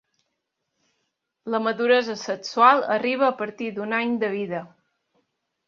La 1.57 1.59
maduresa 1.65 2.17
sexual 2.23 2.83
arriba 2.97 3.29
a 3.29 3.37
partir 3.45 3.71
d'un 3.79 3.97
any 4.01 4.19
de 4.27 4.33
vida. 4.41 4.67